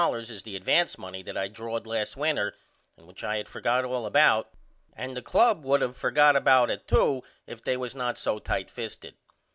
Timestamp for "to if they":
6.87-7.77